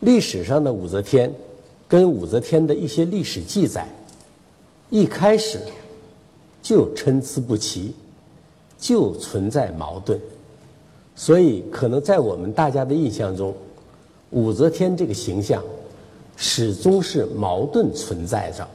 [0.00, 1.32] 历史上的武则天
[1.88, 3.86] 跟武则天的一些历史记载，
[4.90, 5.58] 一开始
[6.62, 7.94] 就参差不齐，
[8.78, 10.18] 就存在矛盾，
[11.14, 13.54] 所以可能在我们大家的印象中，
[14.30, 15.62] 武则天这个形象
[16.36, 18.68] 始终是矛盾存在着。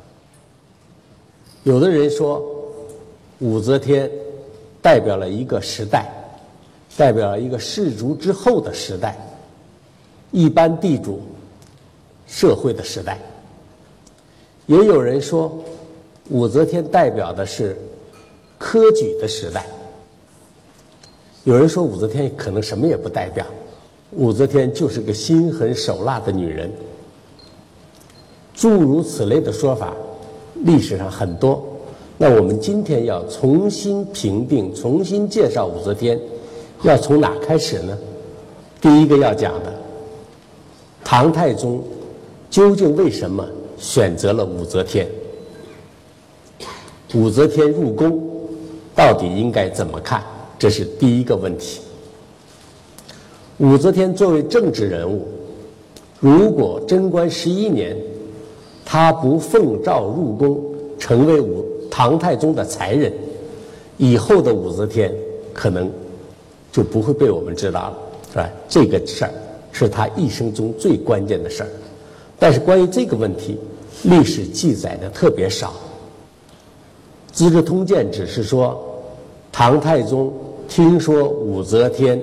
[1.64, 2.44] 有的人说，
[3.40, 4.10] 武则天
[4.82, 6.10] 代表了一个时代，
[6.98, 9.18] 代表了一个氏族之后的时代。
[10.32, 11.22] 一般地主
[12.28, 13.18] 社会的时代，
[14.68, 15.52] 也有人说
[16.30, 17.76] 武则天代表的是
[18.58, 19.66] 科举的时代。
[21.46, 23.44] 有人说武则天可能什么也不代表，
[24.12, 26.72] 武则天就是个心狠手辣的女人。
[28.54, 29.94] 诸如此类的说法，
[30.66, 31.64] 历史上很多。
[32.18, 36.20] 那我们今天要重新评定、重新介绍武则天，
[36.84, 37.98] 要从哪开始呢？
[38.82, 39.79] 第一个要讲的。
[41.12, 41.84] 唐太宗
[42.52, 43.44] 究竟为什么
[43.80, 45.08] 选择了武则天？
[47.16, 48.22] 武则天入宫
[48.96, 50.24] 到底应该怎么看？
[50.60, 51.82] 这是第一个问题。
[53.58, 55.28] 武则天作为政治人物，
[56.20, 57.98] 如果贞观十一年
[58.86, 60.64] 她不奉诏入宫，
[61.00, 63.12] 成为武唐太宗的才人，
[63.98, 65.12] 以后的武则天
[65.56, 65.92] 可能
[66.72, 67.98] 就不会被我们知道了，
[68.32, 68.50] 是吧？
[68.70, 69.32] 这个事儿。
[69.86, 71.70] 是他一生中最关键的事儿，
[72.38, 73.58] 但是关于这个问题，
[74.04, 75.68] 历史记载的特别少。
[77.32, 78.78] 《资治通鉴》只是说，
[79.54, 80.34] 唐太宗
[80.68, 82.22] 听说武则天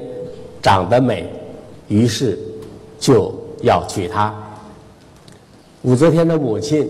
[0.60, 1.26] 长得美，
[1.88, 2.38] 于是
[2.98, 4.34] 就要娶她。
[5.82, 6.86] 武则天的母亲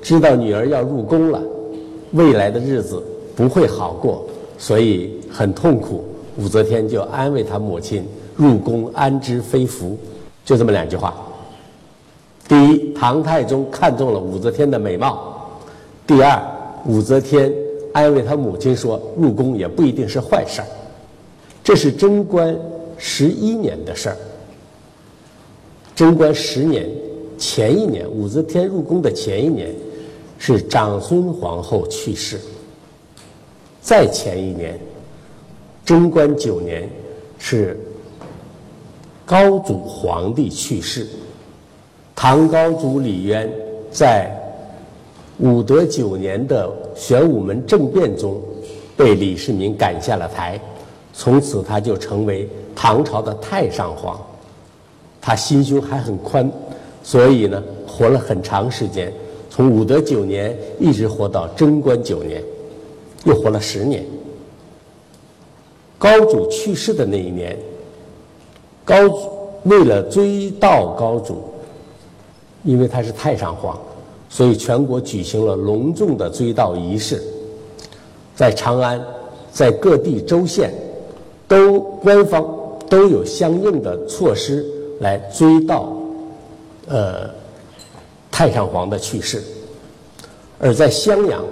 [0.00, 1.42] 知道女儿要入宫了，
[2.12, 3.02] 未来的日子
[3.36, 4.24] 不会好过，
[4.56, 6.02] 所以很痛苦。
[6.38, 8.06] 武则天就安慰她母亲。
[8.38, 9.98] 入宫安知非福，
[10.44, 11.12] 就这么两句话。
[12.46, 15.18] 第一，唐太宗看中了武则天的美貌；
[16.06, 16.40] 第二，
[16.86, 17.52] 武则天
[17.92, 20.66] 安慰他母亲说，入宫也不一定是坏事儿。
[21.64, 22.56] 这是贞观
[22.96, 24.16] 十一年的事儿。
[25.96, 26.88] 贞观十年
[27.36, 29.74] 前一年，武则天入宫的前一年，
[30.38, 32.38] 是长孙皇后去世。
[33.82, 34.78] 再前一年，
[35.84, 36.88] 贞观九年
[37.36, 37.76] 是。
[39.28, 41.06] 高祖皇帝去世，
[42.16, 43.46] 唐高祖李渊
[43.90, 44.34] 在
[45.36, 48.40] 武德九年的玄武门政变中
[48.96, 50.58] 被李世民赶下了台，
[51.12, 54.18] 从此他就成为唐朝的太上皇。
[55.20, 56.50] 他心胸还很宽，
[57.02, 59.12] 所以呢活了很长时间，
[59.50, 62.42] 从武德九年一直活到贞观九年，
[63.26, 64.02] 又活了十年。
[65.98, 67.54] 高祖去世的那一年。
[68.88, 69.28] 高祖
[69.64, 71.42] 为了追悼高祖，
[72.64, 73.78] 因为他是太上皇，
[74.30, 77.22] 所以全国举行了隆重的追悼仪式。
[78.34, 78.98] 在长安，
[79.52, 80.72] 在各地州县，
[81.46, 82.48] 都官方
[82.88, 84.64] 都有相应的措施
[85.00, 85.88] 来追悼，
[86.86, 87.28] 呃，
[88.30, 89.42] 太上皇的去世。
[90.58, 91.44] 而在襄阳，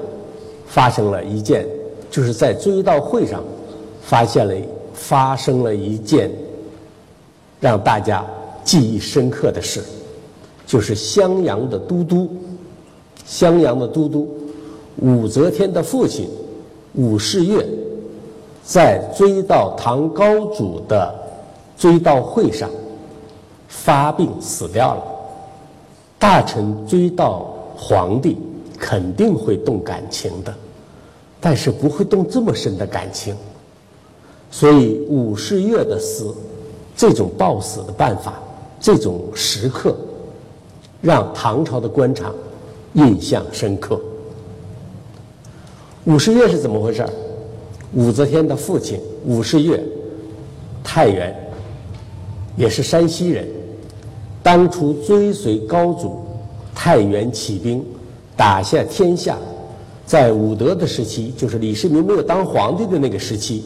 [0.66, 1.68] 发生了一件，
[2.10, 3.44] 就是在追悼会上，
[4.00, 4.54] 发现了
[4.94, 6.30] 发生了一件。
[7.60, 8.24] 让大家
[8.64, 9.82] 记忆深刻的事，
[10.66, 12.28] 就是襄阳的都督，
[13.24, 14.28] 襄阳的都督
[14.96, 16.28] 武则天的父亲
[16.94, 17.64] 武士彟，
[18.64, 21.14] 在追悼唐高祖的
[21.76, 22.68] 追悼会上
[23.68, 25.02] 发病死掉了。
[26.18, 27.44] 大臣追悼
[27.76, 28.36] 皇帝
[28.78, 30.54] 肯定会动感情的，
[31.40, 33.36] 但是不会动这么深的感情，
[34.50, 36.34] 所以武士彟的死。
[36.96, 38.32] 这种暴死的办法，
[38.80, 39.94] 这种时刻，
[41.02, 42.34] 让唐朝的官场
[42.94, 44.00] 印象深刻。
[46.04, 47.04] 武士彟是怎么回事？
[47.92, 49.78] 武则天的父亲武士彟，
[50.82, 51.34] 太原，
[52.56, 53.46] 也是山西人。
[54.42, 56.18] 当初追随高祖
[56.74, 57.84] 太原起兵，
[58.36, 59.36] 打下天下，
[60.06, 63.64] 在武德的时期，就是李世民没有当皇帝的那个时期，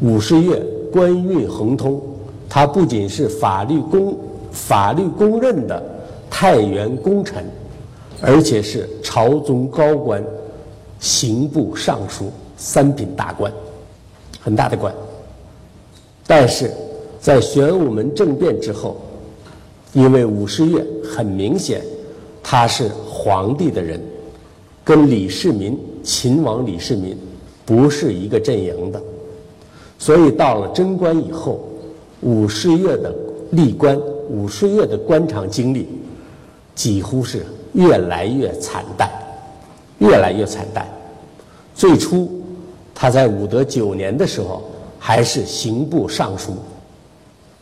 [0.00, 0.75] 武士彟。
[0.96, 2.00] 官运亨通，
[2.48, 4.18] 他不仅是法律公
[4.50, 5.82] 法律公认的
[6.30, 7.44] 太原功臣，
[8.22, 10.24] 而且是朝中高官，
[10.98, 13.52] 刑部尚书三品大官，
[14.40, 14.90] 很大的官。
[16.26, 16.70] 但是
[17.20, 18.96] 在玄武门政变之后，
[19.92, 21.82] 因为武士彟很明显
[22.42, 24.00] 他是皇帝的人，
[24.82, 27.14] 跟李世民秦王李世民
[27.66, 29.02] 不是一个阵营的。
[29.98, 31.60] 所以到了贞观以后，
[32.20, 33.14] 武士彟的
[33.50, 33.98] 历官
[34.28, 35.88] 武士月的官场经历
[36.74, 39.08] 几乎是越来越惨淡，
[39.98, 40.86] 越来越惨淡。
[41.74, 42.28] 最初
[42.94, 44.64] 他在武德九年的时候
[44.98, 46.56] 还是刑部尚书，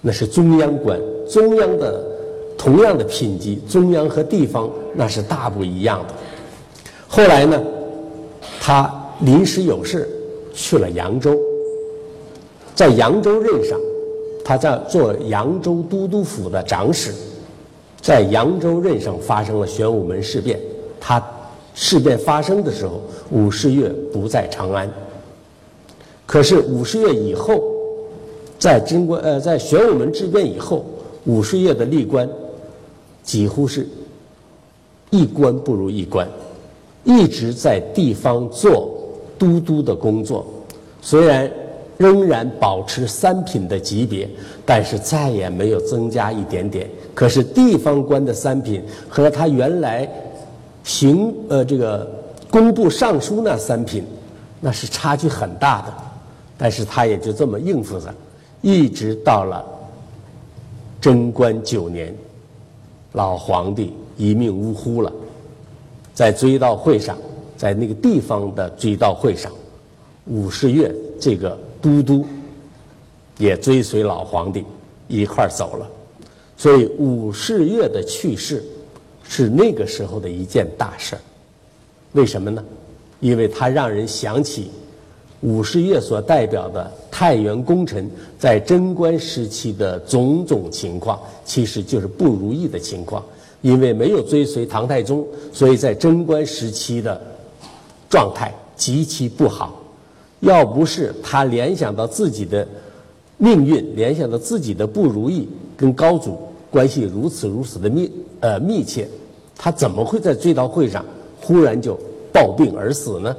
[0.01, 2.05] 那是中央官，中央的
[2.57, 6.15] 同样的品级，中央和地方那是大不一样的。
[7.07, 7.63] 后来呢，
[8.61, 10.09] 他临时有事
[10.53, 11.39] 去了扬州，
[12.75, 13.79] 在扬州任上。
[14.47, 17.15] 他在做扬州都督府的长史，
[18.03, 20.61] 在扬州任上发生了玄武门事变。
[21.01, 21.23] 他
[21.73, 23.01] 事变发生的时候，
[23.31, 24.87] 武士月不在长安。
[26.27, 27.65] 可是武士月以后，
[28.59, 30.85] 在贞观呃在玄武门之变以后，
[31.25, 32.29] 武士月的历官
[33.23, 33.89] 几乎是
[35.09, 36.29] 一官不如一官，
[37.03, 38.93] 一直在地方做
[39.39, 40.45] 都督的工作，
[41.01, 41.51] 虽然。
[41.97, 44.29] 仍然保持三品的级别，
[44.67, 46.89] 但是再也没有增加一点点。
[47.15, 50.09] 可是地方官的三品和他原来
[50.83, 52.11] 行呃这个
[52.51, 54.05] 工部尚书那三品，
[54.61, 55.95] 那是差距很大的。
[56.59, 58.13] 但是他也就这么应付着，
[58.61, 59.65] 一直到了
[61.01, 62.15] 贞观九年，
[63.13, 65.13] 老皇帝一命呜呼了，
[66.13, 67.17] 在追悼会上，
[67.57, 69.53] 在那个地方的追悼会上，
[70.27, 71.57] 武士月这个。
[71.85, 72.25] 都督
[73.37, 74.65] 也追随老皇帝
[75.07, 75.87] 一块儿走了，
[76.57, 78.65] 所以武士月的去世
[79.23, 81.21] 是那个时候的一件大事儿。
[82.13, 82.65] 为什么呢？
[83.21, 84.71] 因为他让人想起
[85.43, 93.23] 武士月所代表的太原功臣在贞观时期的种种情况，其实就是不如意的情况。
[93.61, 97.21] 因为没有追随唐太宗，所以在贞观时期的
[98.09, 99.84] 状态极其不好。
[100.45, 102.67] 要不是他联想到自己的
[103.39, 106.39] 命运，联想到自己的不如意，跟高祖
[106.71, 109.09] 关系如此如此的密呃密切，
[109.57, 111.05] 他怎么会在追悼会上
[111.41, 111.99] 忽然就
[112.33, 113.35] 暴病而死呢？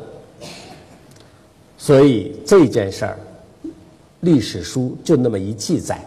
[1.78, 3.20] 所以这件事儿，
[4.22, 6.04] 历史书就那么一记载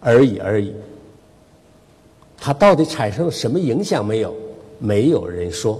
[0.00, 0.72] 而已而已。
[2.38, 4.34] 他到底产生了什么影响没有？
[4.78, 5.78] 没有人说。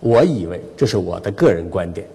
[0.00, 2.06] 我以为这是我的个人观点。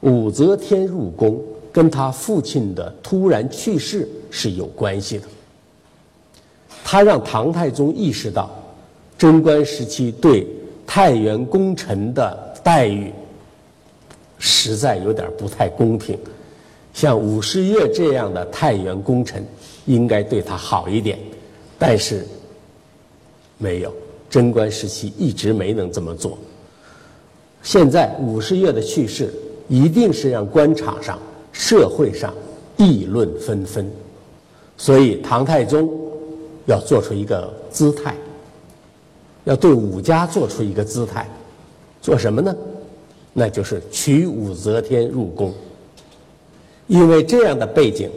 [0.00, 5.24] 武则天入宫跟她父亲的突然去世是有关系的。
[6.84, 8.48] 他让唐太宗意识到，
[9.18, 10.46] 贞观时期对
[10.86, 13.12] 太原功臣的待遇
[14.38, 16.16] 实在有点不太公平。
[16.94, 19.44] 像武士月这样的太原功臣，
[19.86, 21.18] 应该对他好一点，
[21.76, 22.24] 但是
[23.58, 23.92] 没有。
[24.30, 26.38] 贞观时期一直没能这么做。
[27.62, 29.34] 现在武士月的去世。
[29.68, 31.18] 一定是让官场上、
[31.52, 32.32] 社会上
[32.76, 33.90] 议论纷纷，
[34.76, 35.90] 所以唐太宗
[36.66, 38.14] 要做出一个姿态，
[39.44, 41.28] 要对武家做出一个姿态，
[42.00, 42.54] 做什么呢？
[43.32, 45.52] 那就是娶武则天入宫。
[46.86, 48.08] 因为这样的背景，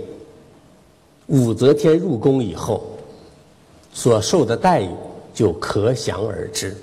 [1.27, 2.83] 武则天入宫以后
[3.91, 4.89] 所受的待遇
[5.33, 6.77] 就可想而知。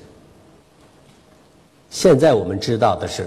[1.89, 3.25] 现在我们知道的是。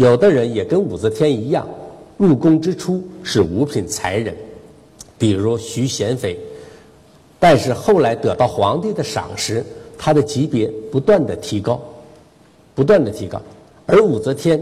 [0.00, 1.68] 有的人也跟武则天一样，
[2.16, 4.34] 入宫之初是五品才人，
[5.18, 6.40] 比如徐贤妃，
[7.38, 9.62] 但是后来得到皇帝的赏识，
[9.98, 11.78] 他的级别不断的提高，
[12.74, 13.42] 不断的提高，
[13.84, 14.58] 而武则天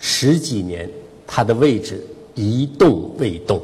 [0.00, 0.90] 十几年，
[1.24, 3.62] 她的位置一动未动。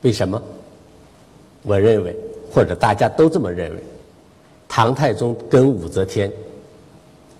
[0.00, 0.42] 为什么？
[1.64, 2.16] 我认为，
[2.50, 3.82] 或者大家都这么认为，
[4.66, 6.32] 唐太宗跟武则天。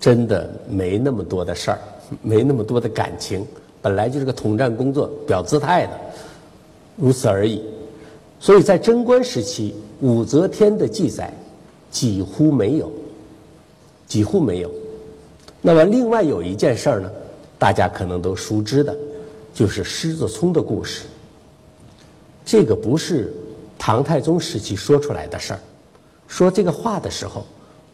[0.05, 1.79] 真的没那么多的事儿，
[2.21, 3.43] 没那么多的感情，
[3.81, 5.99] 本来就是个统战工作表姿态的，
[6.95, 7.65] 如此而已。
[8.39, 11.33] 所以在贞观时期，武则天的记载
[11.91, 12.93] 几乎没有，
[14.07, 14.71] 几乎没有。
[15.63, 17.11] 那么另外有一件事儿呢，
[17.59, 18.95] 大家可能都熟知的，
[19.55, 21.07] 就是狮子冲的故事。
[22.45, 23.33] 这个不是
[23.79, 25.61] 唐太宗时期说出来的事儿，
[26.29, 27.43] 说这个话的时候。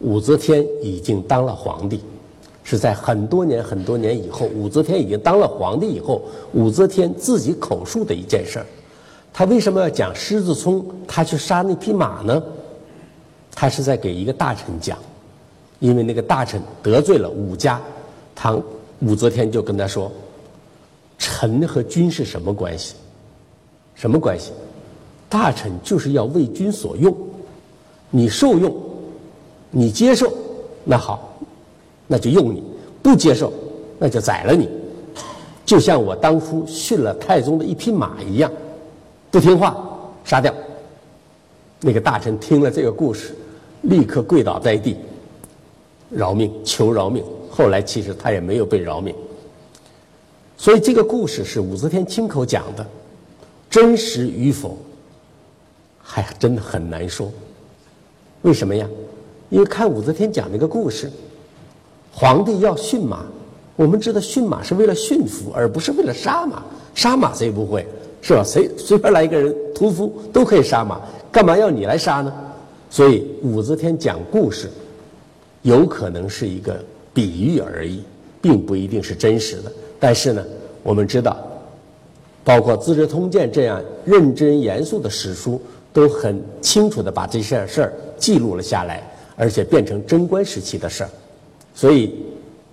[0.00, 2.00] 武则天已经当了皇帝，
[2.64, 4.46] 是在很多年很多年以后。
[4.46, 8.66] 武则天已经当了皇帝以后，武则天自己口述的一件事儿。
[9.32, 12.42] 他为什么要讲狮子冲他去杀那匹马呢？
[13.54, 14.96] 他是在给一个大臣讲，
[15.80, 17.80] 因为那个大臣得罪了武家，
[18.34, 18.62] 唐
[19.00, 20.10] 武则天就跟他说
[21.18, 22.94] ：“臣和君是什么关系？
[23.94, 24.52] 什么关系？
[25.28, 27.14] 大臣就是要为君所用，
[28.08, 28.74] 你受用。”
[29.70, 30.32] 你接受，
[30.84, 31.36] 那好，
[32.06, 32.60] 那就用你；
[33.02, 33.52] 不接受，
[33.98, 34.68] 那就宰了你。
[35.64, 38.50] 就像我当初驯了太宗的一匹马一样，
[39.30, 39.76] 不听话，
[40.24, 40.52] 杀掉；
[41.80, 43.36] 那个大臣听了这个故事，
[43.82, 44.96] 立刻跪倒在地，
[46.10, 47.24] 饶命，求饶命。
[47.48, 49.14] 后来其实他也没有被饶命。
[50.56, 52.84] 所以这个故事是武则天亲口讲的，
[53.70, 54.76] 真实与否，
[56.02, 57.30] 还真的很难说。
[58.42, 58.86] 为什么呀？
[59.50, 61.10] 因为看武则天讲那个故事，
[62.12, 63.26] 皇帝要驯马，
[63.76, 66.62] 我们知道驯马是为了驯服，而不是为了杀马。
[66.94, 67.86] 杀马谁不会？
[68.22, 68.42] 是吧？
[68.44, 71.00] 谁随便来一个人屠夫都可以杀马，
[71.32, 72.32] 干嘛要你来杀呢？
[72.88, 74.68] 所以武则天讲故事，
[75.62, 76.78] 有可能是一个
[77.14, 78.02] 比喻而已，
[78.40, 79.72] 并不一定是真实的。
[79.98, 80.44] 但是呢，
[80.82, 81.36] 我们知道，
[82.44, 85.60] 包括《资治通鉴》这样认真严肃的史书，
[85.92, 89.02] 都很清楚的把这些事儿记录了下来，
[89.40, 91.10] 而且变成贞观时期的事儿，
[91.74, 92.14] 所以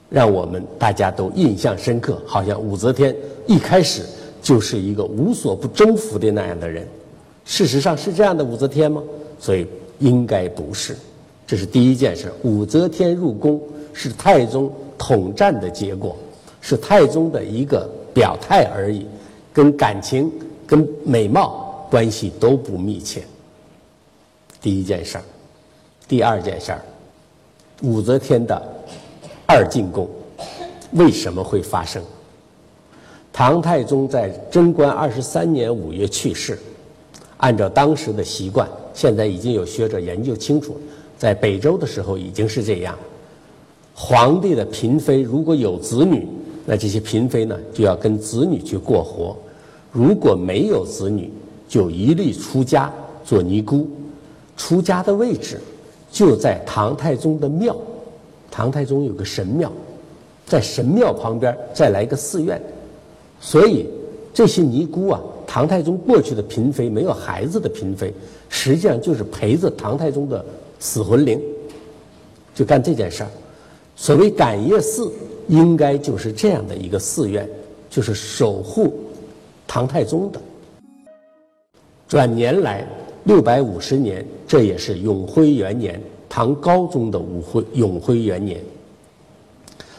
[0.10, 3.16] 让我们大家都印象深刻，好像武则天
[3.48, 4.04] 一开始。
[4.40, 6.88] 就是一个无所不征服的那样的人，
[7.44, 9.04] 事实上是这样的武则天吗？
[9.40, 9.68] 所以
[10.00, 10.96] 应该不是。
[11.46, 12.32] 这是第一件事。
[12.44, 13.60] 武则天入宫
[13.92, 16.16] 是太宗统战的结果，
[16.62, 19.06] 是太宗的一个表态而已，
[19.52, 20.32] 跟感情、
[20.66, 23.24] 跟美貌关系都不密切。
[24.62, 25.24] 第一件事儿，
[26.08, 26.82] 第二件事儿，
[27.82, 28.62] 武则天的
[29.46, 30.10] 二进宫
[30.92, 32.02] 为什么会发生？
[33.34, 36.58] 唐太宗在贞观二十三年五月去世，
[37.38, 40.78] 按照当时的习惯，现在已经有学者研究清楚，
[41.18, 42.98] 在北周的时候已经是这样。
[43.94, 46.26] 皇帝的嫔妃如果有子女，
[46.66, 49.36] 那这些嫔妃呢就要跟子女去过活；
[49.92, 51.32] 如果没有子女，
[51.68, 52.92] 就一律出家
[53.26, 53.90] 做尼姑。
[54.56, 55.62] 出家的位置
[56.18, 57.78] 就在唐太宗的庙，
[58.50, 59.72] 唐太宗有个神庙，
[60.48, 62.60] 在神庙旁边再来一个寺院。
[63.40, 63.86] 所以，
[64.34, 68.12] 这些尼姑啊，唐太宗过去的嫔妃没有孩子的嫔妃，
[68.50, 70.44] 实际上就是陪着唐太宗的
[70.80, 71.40] 死魂灵，
[72.56, 73.30] 就干这件事儿。
[73.96, 75.12] 所谓感业寺，
[75.48, 77.48] 应该就是这样的一个寺院，
[77.92, 78.92] 就是守护
[79.68, 80.42] 唐太宗的。
[82.08, 82.88] 转年来，
[83.27, 88.63] 六百五十年，这也是永徽元年，唐高宗的武徽永徽元年。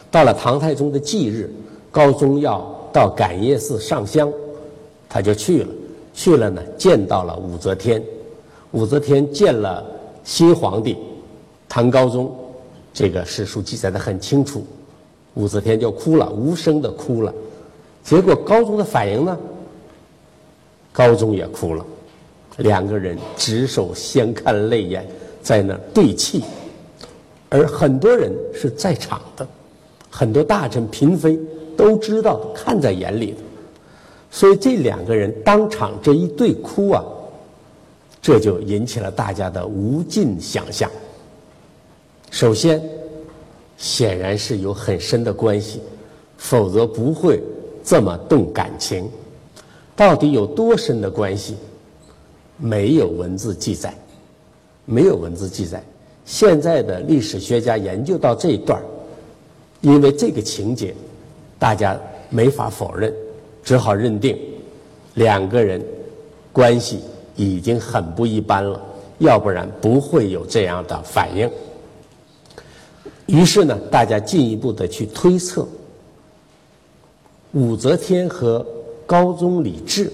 [0.09, 1.49] 到了唐太宗的忌日，
[1.91, 2.77] 高宗要。
[2.91, 4.33] 到感业寺上香，
[5.07, 5.67] 他就去了。
[6.11, 8.03] 去了呢，见到了武则天。
[8.71, 9.85] 武则天见了
[10.23, 10.97] 新皇帝
[11.69, 12.35] 唐高宗，
[12.91, 14.65] 这个史书记载的很清楚。
[15.35, 17.31] 武则天就哭了，无声的哭了。
[18.03, 19.37] 结果高宗的反应呢？
[20.91, 21.85] 高宗也哭了，
[22.59, 25.05] 两个人执手相看泪眼，
[25.41, 26.43] 在那对泣。
[27.49, 29.47] 而很多人是在场的，
[30.09, 31.39] 很多大臣嫔妃。
[31.77, 33.37] 都知道，看在眼里的，
[34.29, 37.01] 所以这两个人当场这一对哭啊，
[38.21, 40.91] 这就引起了大家的无尽想象。
[42.31, 42.83] 首先，
[43.77, 45.79] 显然是有很深的关系，
[46.35, 47.41] 否则不会
[47.81, 49.09] 这么动感情。
[49.95, 51.55] 到底有多深的关系？
[52.59, 53.93] 没有文字记载，
[54.85, 55.81] 没有文字记载。
[56.25, 58.79] 现在的历史学家研究到这一段
[59.81, 60.93] 因为这个情节。
[61.57, 61.99] 大家
[62.29, 63.13] 没法否认，
[63.61, 64.39] 只好认定
[65.15, 65.83] 两个人
[66.53, 67.01] 关系
[67.35, 68.81] 已经很不一般了，
[69.17, 71.51] 要不然不会有这样的反应。
[73.25, 75.67] 于是呢，大家进一步的去推测，
[77.51, 78.65] 武则天和
[79.05, 80.09] 高宗李治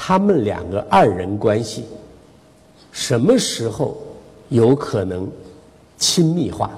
[0.00, 1.84] 他们两个二人关系
[2.92, 3.98] 什么时候
[4.48, 5.28] 有可能
[5.98, 6.70] 亲密化？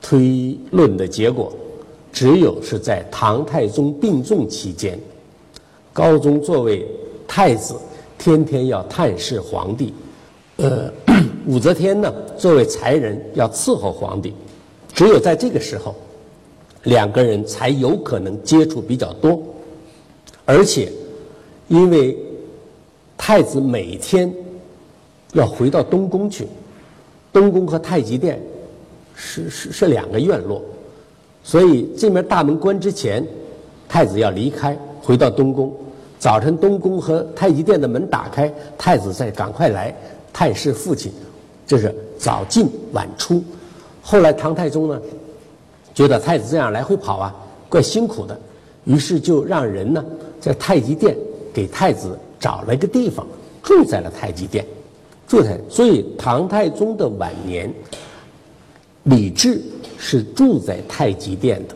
[0.00, 1.52] 推论的结果。
[2.10, 4.98] 只有是在唐太宗病重期间，
[5.92, 6.88] 高宗作为
[7.28, 7.74] 太子，
[8.16, 9.92] 天天要探视皇帝；
[10.56, 10.90] 呃，
[11.46, 14.32] 武则天呢，作为才人要伺候皇帝。
[14.94, 15.94] 只有在这个时候，
[16.84, 19.38] 两个人才有可能接触比较多。
[20.46, 20.90] 而且，
[21.68, 22.16] 因为
[23.16, 24.32] 太子每天
[25.32, 26.46] 要回到东宫去，
[27.32, 28.40] 东宫和太极殿
[29.14, 30.62] 是是是两个院落。
[31.42, 33.26] 所以这面大门关之前，
[33.88, 35.72] 太子要离开，回到东宫。
[36.18, 39.94] 早晨东宫和太极殿的门打开，太子再赶快来
[40.32, 41.12] 探视父亲，
[41.66, 43.42] 这是早进晚出。
[44.02, 45.00] 后来唐太宗呢，
[45.94, 47.34] 觉得太子这样来回跑啊，
[47.68, 48.38] 怪辛苦的，
[48.84, 50.04] 于是就让人呢
[50.40, 51.16] 在太极殿
[51.56, 53.26] 给太子找了一个地方，
[53.62, 54.62] 住在了太极殿，
[55.26, 55.58] 住在。
[55.70, 57.72] 所以唐太宗的晚年，
[59.04, 59.62] 李治。
[59.98, 61.74] 是住在太极殿的，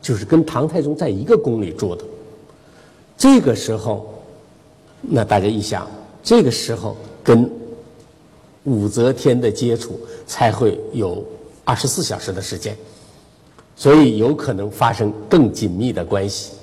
[0.00, 2.02] 就是跟唐太宗在一个宫里住的。
[3.14, 4.10] 这个时候，
[5.02, 5.86] 那大家一想，
[6.22, 7.48] 这个时候跟
[8.64, 11.22] 武则天的接触才会有
[11.62, 12.74] 二十四小时的时间，
[13.76, 16.54] 所以有可能发生更紧密的关系。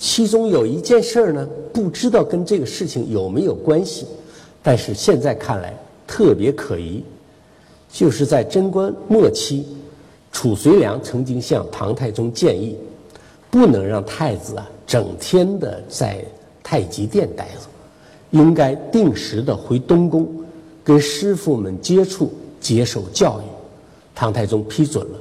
[0.00, 4.06] 其中有一件事儿呢，不知道跟这个事情有没有关系，
[4.62, 5.76] 但是现在看来
[6.06, 7.04] 特别可疑，
[7.92, 9.66] 就是在贞观末期，
[10.32, 12.78] 褚遂良曾经向唐太宗建议，
[13.50, 16.24] 不能让太子啊整天的在
[16.62, 17.68] 太极殿待着，
[18.30, 20.26] 应该定时的回东宫，
[20.82, 23.44] 跟师傅们接触，接受教育。
[24.14, 25.18] 唐太宗批准了。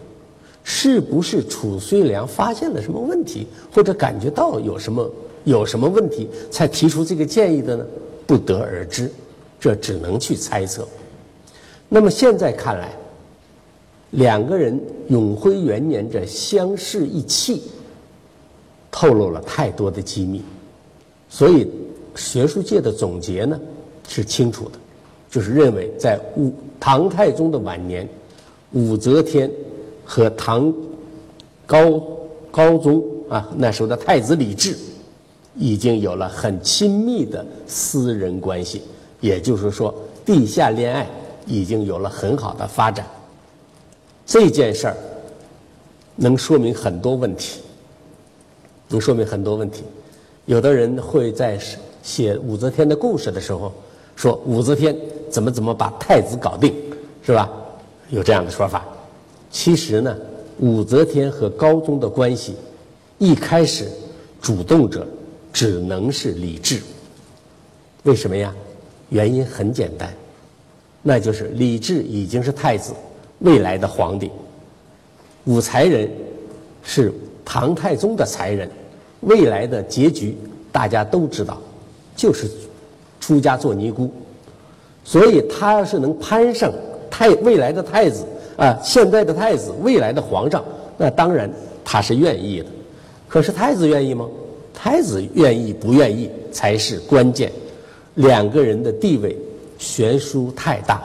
[0.72, 5.12] 是不是褚遂良发现了什么问题，或者感觉到有什么
[5.44, 7.84] 有什么问题，才提出这个建议的呢？
[8.28, 9.12] 不得而知，
[9.60, 10.88] 这只能去猜测。
[11.90, 12.96] 那么现在看来，
[14.12, 17.64] 两个人永徽元年这相视一气，
[18.92, 20.44] 透露了太多的机密，
[21.30, 21.68] 所以
[22.16, 23.60] 学术界的总结呢
[24.08, 24.78] 是清楚的，
[25.32, 28.08] 就是认为在武唐太宗的晚年，
[28.74, 29.50] 武则天。
[30.12, 30.74] 和唐
[31.68, 32.02] 高
[32.50, 34.76] 高宗啊，那时候的太子李治
[35.56, 38.82] 已经有了很亲密的私人关系，
[39.22, 39.94] 也就是说，
[40.26, 41.08] 地下恋爱
[41.46, 43.06] 已经有了很好的发展。
[44.26, 44.98] 这件事儿
[46.16, 47.62] 能说明很多问题，
[48.88, 49.84] 能说明很多问题。
[50.48, 51.60] 有的人会在
[52.02, 53.72] 写武则天的故事的时候
[54.16, 54.98] 说，武则天
[55.30, 56.74] 怎么怎么把太子搞定，
[57.24, 57.48] 是吧？
[58.10, 58.84] 有这样的说法。
[59.52, 60.16] 其实呢，
[60.60, 62.56] 武则天和高宗的关系，
[63.18, 63.88] 一开始
[64.42, 65.08] 主动者
[65.52, 66.80] 只能是李治。
[68.04, 68.54] 为什么呀？
[69.10, 70.14] 原因很简单，
[71.02, 72.94] 那就是李治已经是太子，
[73.40, 74.30] 未来的皇帝。
[75.46, 76.08] 武才人
[76.84, 77.12] 是
[77.44, 78.70] 唐太宗的才人，
[79.22, 80.38] 未来的结局
[80.72, 81.60] 大家都知道，
[82.16, 82.48] 就是
[83.20, 84.12] 出家做尼姑。
[85.04, 86.72] 所以他要是能攀上
[87.10, 88.24] 太未来的太子。
[88.60, 90.62] 啊，现在的太子，未来的皇上，
[90.98, 91.50] 那当然
[91.84, 92.66] 他是愿意的。
[93.26, 94.28] 可是太子愿意吗？
[94.74, 97.50] 太子愿意不愿意才是关键。
[98.16, 99.38] 两个人的地位
[99.78, 101.02] 悬殊太大，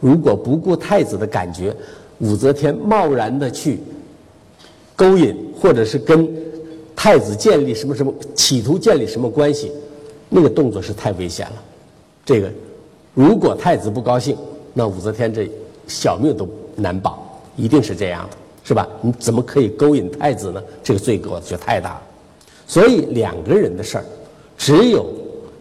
[0.00, 1.74] 如果不顾太子的感觉，
[2.18, 3.80] 武则天贸然的去
[4.94, 6.28] 勾引，或者是跟
[6.94, 9.72] 太子建立什么什么，企图建立什么关系，
[10.28, 11.62] 那个动作是太危险了。
[12.22, 12.50] 这个，
[13.14, 14.36] 如果太子不高兴，
[14.74, 15.48] 那武则天这
[15.86, 16.46] 小命都。
[16.78, 18.88] 难保，一定是这样的，是吧？
[19.00, 20.62] 你怎么可以勾引太子呢？
[20.82, 22.02] 这个罪过就太大了。
[22.66, 24.04] 所以两个人的事儿，
[24.56, 25.06] 只有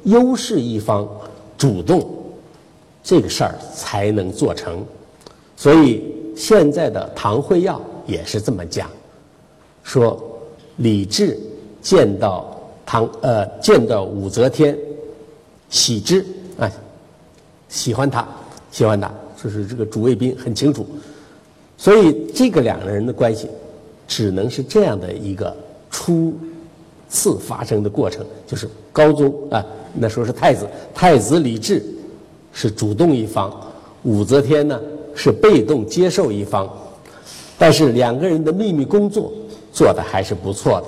[0.04, 1.08] 优势一方
[1.58, 2.08] 主动，
[3.04, 4.86] 这个事儿才能做成。
[5.56, 6.04] 所以
[6.36, 8.90] 现在的唐会要也是这么讲，
[9.84, 10.22] 说
[10.78, 11.40] 李治
[11.82, 12.46] 见到
[12.86, 14.78] 唐呃见到武则天，
[15.70, 16.26] 喜之
[16.60, 16.70] 啊，
[17.70, 18.28] 喜欢他，
[18.70, 19.10] 喜欢他。
[19.41, 20.86] 就是这个主谓宾很清楚，
[21.78, 23.47] 所以这个两个人的关系，
[24.08, 25.56] 只能是这样的一个
[25.91, 26.34] 初
[27.08, 31.84] 次发生的过程，就是高宗啊，那时候是太子，太子李治
[32.52, 33.56] 是主动一方，
[34.04, 34.82] 武则天呢
[35.13, 36.67] 是被动接受一方，
[37.60, 39.32] 但是两个人的秘密工作
[39.71, 40.88] 做的还是不错的。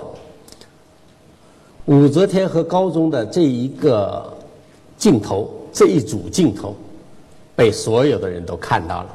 [1.86, 4.36] 武则天和高宗的这一个
[4.98, 6.76] 镜头，这一组镜头。
[7.60, 9.14] 被所有的人都看到了，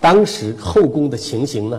[0.00, 1.78] 当时后宫的情形呢，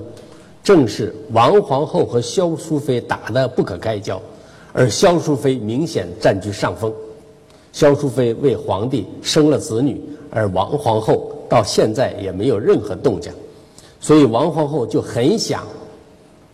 [0.63, 4.21] 正是王皇后和萧淑妃打得不可开交，
[4.73, 6.93] 而萧淑妃明显占据上风。
[7.73, 13.33] 萧淑妃为皇帝生了子女，而王皇后到现在也没有任何动静，
[13.99, 15.65] 所以王皇后就很想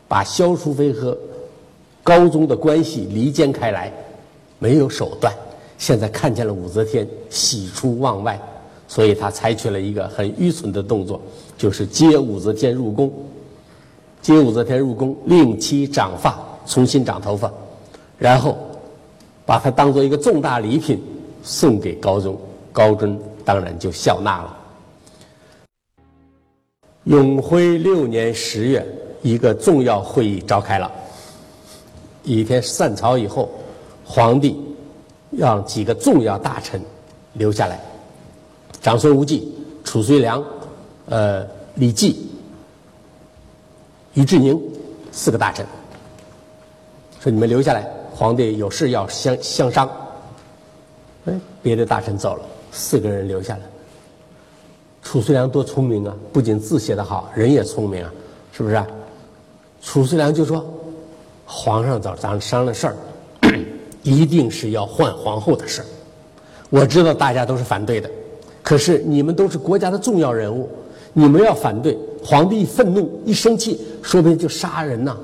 [0.08, 1.18] 把萧淑妃和
[2.02, 3.92] 高宗的关系离间开来，
[4.58, 5.34] 没有手段。
[5.78, 8.40] 现在看见了武则天喜出望外。
[8.94, 11.20] 所以他采取了一个很愚蠢的动作，
[11.58, 13.12] 就是接武则天入宫，
[14.22, 17.52] 接武则天入宫，令其长发，重新长头发，
[18.20, 18.56] 然后
[19.48, 21.02] 把它当做一个重大礼品
[21.42, 22.40] 送给高宗，
[22.72, 24.58] 高宗当然就笑纳了。
[27.06, 28.86] 永徽六年十月，
[29.24, 30.92] 一个重要会议召开了。
[32.22, 33.50] 一天散朝以后，
[34.06, 34.56] 皇帝
[35.32, 36.80] 让几个重要大臣
[37.34, 37.80] 留下来。
[38.82, 40.44] 长孙无忌、褚遂良、
[41.06, 42.30] 呃李绩、
[44.14, 44.60] 于志宁
[45.12, 45.66] 四个大臣
[47.20, 49.90] 说：“你们留下来，皇帝有事要相相商。”
[51.26, 53.62] 哎，别的大臣走了，四个人留下来。
[55.02, 56.16] 褚遂良多聪明啊！
[56.32, 58.12] 不仅字写得好，人也聪明啊，
[58.52, 58.76] 是不是？
[58.76, 58.86] 啊
[59.82, 60.66] 褚遂良就说
[61.46, 62.96] ：“皇上找咱商量事儿，
[64.02, 65.86] 一定是要换皇后的事儿。”
[66.72, 68.10] 我知道大家都是反对的，
[68.64, 70.68] 可是你们都是国家的重要人物，
[71.12, 75.16] 你们要反对，皇帝一愤怒一生气，说不定就杀人呐。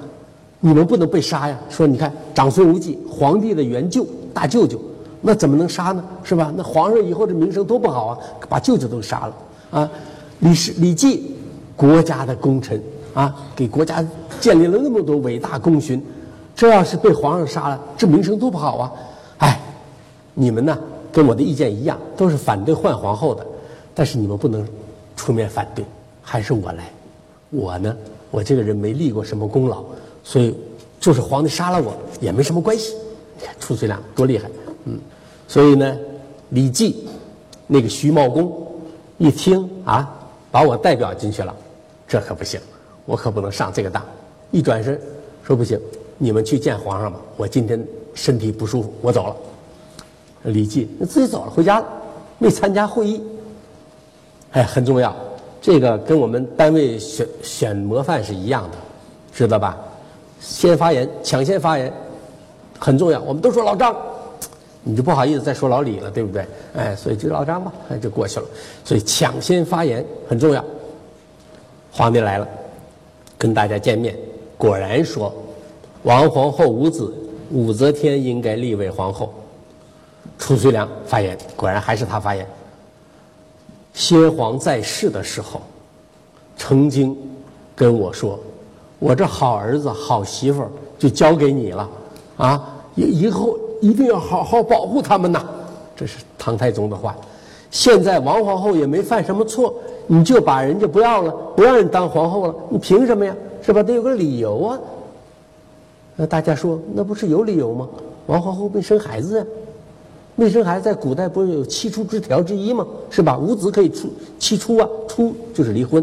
[0.59, 1.57] 你们不能被杀呀！
[1.69, 4.77] 说你看长孙无忌，皇帝的原舅大舅舅，
[5.21, 6.03] 那怎么能杀呢？
[6.21, 6.53] 是吧？
[6.57, 8.17] 那皇上以后这名声多不好啊！
[8.49, 9.33] 把舅舅都杀了
[9.71, 9.89] 啊！
[10.39, 11.33] 李世李绩，
[11.77, 12.81] 国家的功臣
[13.13, 14.05] 啊，给国家
[14.41, 16.03] 建立了那么多伟大功勋，
[16.53, 18.91] 这要是被皇上杀了，这名声多不好啊！
[19.37, 19.61] 哎，
[20.33, 20.77] 你们呢，
[21.11, 23.45] 跟我的意见一样，都是反对换皇后的，
[23.93, 24.67] 但是你们不能
[25.15, 25.83] 出面反对，
[26.21, 26.91] 还是我来。
[27.49, 27.95] 我呢，
[28.31, 29.83] 我这个人没立过什么功劳。
[30.23, 30.55] 所以，
[30.99, 32.93] 就是皇帝杀了我也没什么关系。
[33.39, 34.49] 你看褚遂良多厉害，
[34.85, 34.99] 嗯。
[35.47, 35.97] 所以呢，
[36.49, 37.07] 李绩
[37.65, 38.67] 那个徐茂公
[39.17, 40.13] 一听啊，
[40.51, 41.55] 把我代表进去了，
[42.07, 42.59] 这可不行，
[43.05, 44.03] 我可不能上这个当。
[44.51, 44.99] 一转身
[45.43, 45.79] 说不行，
[46.17, 49.35] 你们去见皇上吧，我今天身体不舒服，我走了。
[50.43, 51.85] 李绩自己走了，回家了，
[52.37, 53.21] 没参加会议。
[54.51, 55.15] 哎，很重要，
[55.61, 58.77] 这个跟我们单位选选模范是一样的，
[59.33, 59.77] 知道吧？
[60.39, 61.91] 先发言，抢先发言，
[62.79, 63.21] 很重要。
[63.21, 63.95] 我们都说老张，
[64.83, 66.45] 你就不好意思再说老李了，对不对？
[66.75, 68.45] 哎，所以就老张吧，哎，就过去了。
[68.85, 70.63] 所以抢先发言很重要。
[71.91, 72.47] 皇帝来了，
[73.37, 74.15] 跟大家见面，
[74.57, 75.33] 果然说，
[76.03, 77.13] 王皇后无子，
[77.51, 79.33] 武则天应该立为皇后。
[80.37, 82.47] 褚遂良发言，果然还是他发言。
[83.93, 85.61] 先皇在世的时候，
[86.55, 87.17] 曾经
[87.75, 88.39] 跟我说。
[88.99, 90.65] 我这好儿子、好媳妇
[90.97, 91.89] 就交给你了，
[92.35, 95.45] 啊，以以后一定要好好保护他们呐。
[95.95, 97.15] 这是唐太宗的话。
[97.71, 99.73] 现在王皇后也没犯什么错，
[100.05, 103.33] 你就把人家不要了，不让人当皇后了，你凭什么呀？
[103.61, 103.81] 是吧？
[103.81, 104.79] 得有个理由啊。
[106.17, 107.87] 那大家说，那不是有理由吗？
[108.25, 109.45] 王皇后没生孩子呀，
[110.39, 112.87] 没生孩子，在古代不是有七出之条之一吗？
[113.09, 113.37] 是吧？
[113.37, 116.01] 无子可以出七出啊，出就是离婚，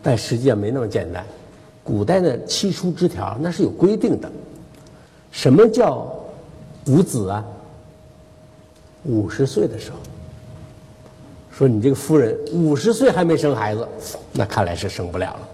[0.00, 1.26] 但实际上没那么简单。
[1.82, 4.30] 古代的七出之条那是有规定的，
[5.32, 6.06] 什么叫
[6.86, 7.44] 无子啊？
[9.04, 9.96] 五十岁的时候，
[11.50, 13.84] 说你这个夫人五十岁还没生孩子，
[14.32, 15.48] 那看来是生不了了。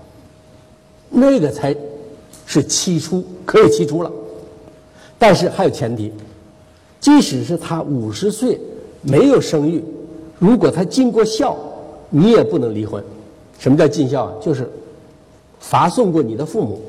[1.08, 1.74] 那个才
[2.44, 4.12] 是七出，可以七出了。
[5.18, 6.12] 但是还有前提，
[7.06, 8.60] 即使是他五十岁
[9.00, 9.80] 没有生育，
[10.40, 11.56] 如果他尽过孝，
[12.10, 13.00] 你也不能离婚。
[13.60, 14.32] 什么叫尽孝啊？
[14.40, 14.68] 就是。
[15.60, 16.80] 罚送过你的父母，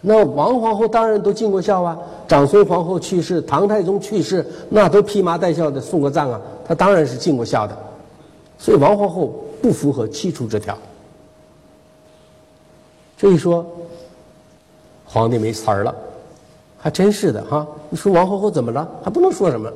[0.00, 1.98] 那王皇后当然都尽过孝啊。
[2.28, 6.40] 长孙皇后去世，唐太宗去世，那都披麻戴孝的送过葬啊。
[6.64, 7.76] 她当然是尽过孝的，
[8.58, 10.78] 所以王皇后不符合七出之条。
[13.18, 13.66] 这一说，
[15.04, 15.92] 皇帝没词儿了，
[16.86, 17.66] 还真是的哈。
[17.90, 18.88] 你说王皇后怎么了？
[19.02, 19.68] 还不能说什么，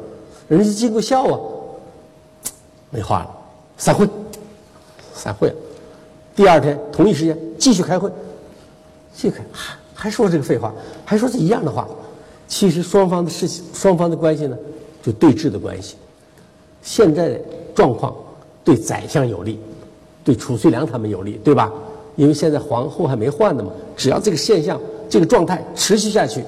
[0.46, 1.40] 人家尽过孝啊，
[2.88, 3.31] 没话了，
[3.77, 4.09] 散会，
[5.12, 5.53] 散会。
[6.37, 8.09] 第二天同一时间继续开会。
[9.16, 10.73] 这个还还说这个废话，
[11.05, 11.88] 还说是一样的话。
[12.46, 14.57] 其实双方的事情，双方的关系呢，
[15.03, 15.96] 就对峙的关系。
[16.81, 17.40] 现在的
[17.75, 18.14] 状况
[18.62, 19.59] 对宰相有利，
[20.23, 21.73] 对褚遂良他们有利，对吧？
[22.14, 26.44] 因为现在皇后还没换呢嘛，只要这个现象、这个状态持续下去，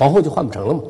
[0.00, 0.80] 皇后就换不成了嘛。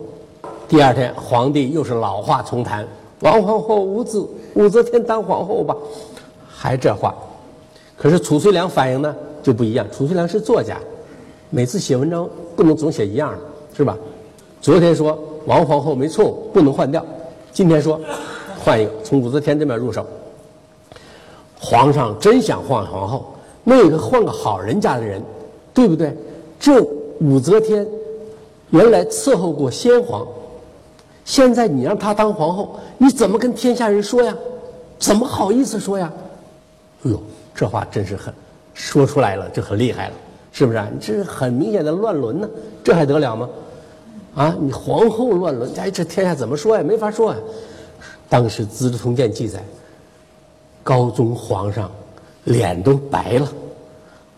[0.69, 2.87] 第二天，皇帝又是老话重谈
[3.23, 5.77] ：“王皇后无子，武则天当皇后吧。”
[6.49, 7.13] 还这话。
[7.97, 9.85] 可是褚遂良反应呢就不一样。
[9.91, 10.77] 褚遂良是作家。
[11.51, 13.39] 每次写文章不能总写一样的，
[13.77, 13.99] 是吧？
[14.61, 17.05] 昨天说王皇后没错误，不能换掉。
[17.51, 18.01] 今天说
[18.63, 20.07] 换一个，从武则天这边入手。
[21.59, 25.21] 皇上真想换皇后，那个换个好人家的人，
[25.75, 26.17] 对不对？
[26.61, 26.81] 这
[27.21, 27.85] 武则天
[28.71, 30.27] 原来伺候过先皇，
[31.25, 34.35] 现在你让她当皇后，你怎么跟天下人说呀？
[34.99, 36.13] 怎么好意思说呀？
[37.05, 37.21] 哎呦，
[37.55, 38.33] 这话真是很
[38.75, 40.15] 说出来了，就很厉害了。
[40.53, 40.89] 是不是啊？
[40.93, 42.49] 你这是很明显的乱伦呢，
[42.85, 43.49] 这还得了吗？
[44.35, 46.83] 啊，你皇后乱伦，哎，这天下怎么说呀？
[46.83, 47.37] 没法说啊。
[48.29, 49.61] 当时《资治通鉴》记载，
[50.85, 51.91] 高宗皇上
[52.45, 53.53] 脸都白了，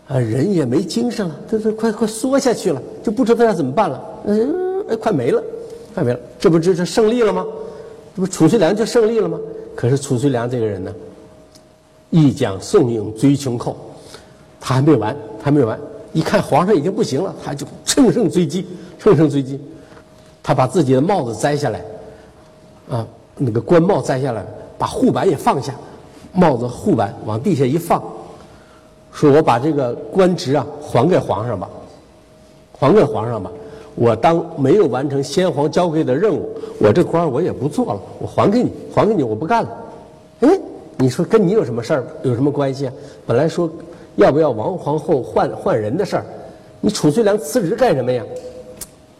[0.07, 5.43] 啊，人也没精神了，这这快快缩下去了，就不知道要怎么办了，嗯，哎，快没了，
[5.93, 6.19] 快没了。
[6.39, 7.45] 这不这这胜利了吗？
[8.15, 9.39] 这不褚遂良就胜利了吗？
[9.75, 10.93] 可是褚遂良这个人呢，
[12.09, 13.75] 一将宋勇追穷寇，
[14.61, 15.79] 他还没完，还没完。
[16.13, 18.67] 一看皇上已经不行了，他就乘胜追击，
[18.99, 19.59] 乘胜追击。
[20.43, 21.83] 他把自己的帽子摘下来，
[22.89, 24.45] 啊，那个官帽摘下来，
[24.77, 25.73] 把护板也放下，
[26.33, 28.03] 帽子护板往地下一放，
[29.11, 31.67] 说我把这个官职啊还给皇上吧，
[32.77, 33.51] 还给皇上吧。
[33.95, 39.69] 我当没有完成先皇交给的任务，我这官我也不做了，我还给你，还给你，我不干了。
[40.41, 40.59] 哎，
[40.97, 42.03] 你说跟你有什么事儿？
[42.23, 42.93] 有什么关系啊？
[43.25, 43.69] 本来说
[44.15, 46.25] 要不要王皇后换换人的事儿，
[46.81, 48.23] 你褚遂良辞职干什么呀？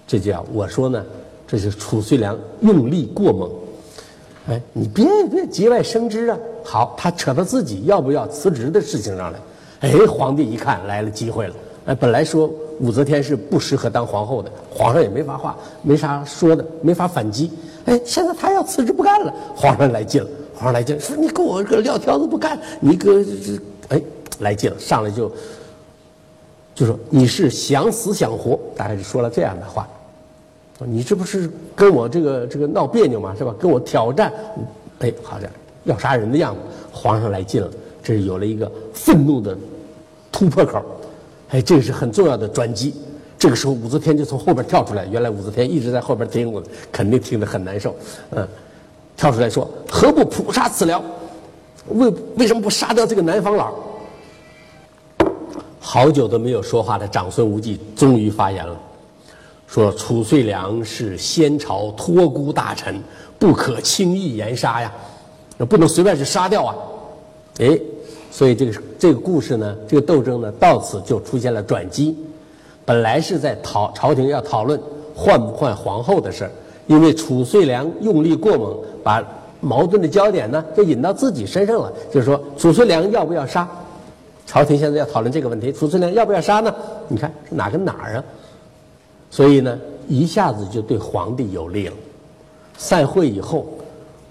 [0.08, 1.04] 这叫我说呢，
[1.48, 3.50] 这是褚遂良用力过猛。
[4.50, 6.38] 哎，你别别节外生枝啊！
[6.64, 9.40] 好，他扯到自己要不要辞职的事情上来。
[9.82, 11.56] 哎，皇帝一看来了机会了。
[11.86, 17.52] 哎，本来说武则天是不适合当皇后的，皇上也没法话，没啥说的，没法反击。
[17.86, 20.30] 哎，现在他要辞职不干了，皇上来劲了。
[20.56, 23.60] 皇上来劲说：“你给我个撂挑子不干，你个这
[23.90, 24.02] 哎
[24.40, 25.32] 来劲了，上来就
[26.76, 29.88] 就说你是想死想活，大概是说了这样的话。
[30.86, 33.36] 你这不是跟我这个这个闹别扭吗？
[33.38, 33.54] 是吧？
[33.60, 34.32] 跟我挑战，
[35.00, 35.50] 哎，好像
[35.86, 36.60] 要杀人的样子。
[36.92, 37.70] 皇上来劲了，
[38.02, 39.58] 这是有了一个愤怒的
[40.32, 40.82] 突破口。
[41.54, 42.96] 哎，这个是很重要的转机。
[43.38, 45.06] 这个时候，武则天就从后边跳出来。
[45.06, 47.96] 原来武则天一直在后边听我，肯定听得很难受。
[48.32, 48.48] 嗯，
[49.16, 51.00] 跳出来说：“何不普杀此僚？
[51.90, 53.72] 为为什么不杀掉这个南方佬？”
[55.80, 58.76] 好久都没有说话的长孙无忌终于发言了。
[59.68, 63.00] 说褚遂良是先朝托孤大臣，
[63.38, 64.92] 不可轻易言杀呀，
[65.58, 66.76] 那不能随便去杀掉啊！
[67.60, 67.80] 哎，
[68.34, 72.18] 所以这个这个故事呢，这个斗争呢，到此就出现了转机。
[72.84, 74.82] 本来是在讨朝廷要讨论
[75.14, 76.52] 换不换皇后的事儿，
[76.88, 79.24] 因为褚遂良用力过猛，把
[79.62, 81.94] 矛盾的焦点呢就引到自己身上了。
[82.12, 83.70] 就是说，褚遂良要不要杀？
[84.48, 86.74] 朝廷现在要讨论这个问题，褚遂良要不要杀呢？
[87.08, 88.24] 你看是哪跟哪儿啊？
[89.30, 91.94] 所以呢，一下子就对皇帝有利了。
[92.80, 93.68] 散会以后，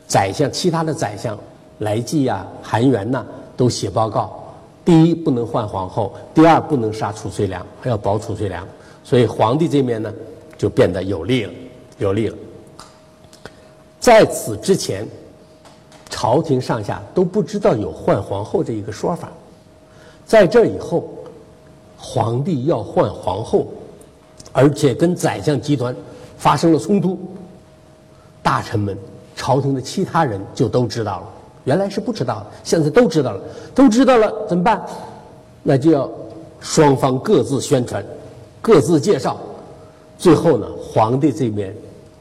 [0.09, 1.39] 宰相其他的宰相
[1.79, 3.25] 来济啊、韩元呐，
[3.63, 4.43] 都写报告：
[4.85, 8.67] 第一，不能换皇后；第二，不能杀褚遂良，还要保褚遂良。
[9.05, 10.13] 所以皇帝这面呢，
[10.59, 11.53] 就变得有利了，
[11.99, 12.37] 有利了。
[14.01, 15.07] 在此之前，
[16.11, 19.29] 朝廷上下都不知道有换皇后这一个说法。
[20.27, 21.09] 在这以后，
[21.97, 23.69] 皇帝要换皇后。
[24.51, 25.95] 而且跟宰相集团
[26.37, 27.17] 发生了冲突，
[28.43, 28.99] 大臣们、
[29.37, 31.27] 朝廷的其他人就都知道了。
[31.65, 33.41] 原来是不知道，现在都知道了。
[33.75, 34.85] 都知道了怎么办？
[35.63, 36.11] 那就要
[36.61, 38.05] 双方各自宣传，
[38.61, 39.39] 各自介绍。
[40.19, 41.75] 最后呢，皇帝这边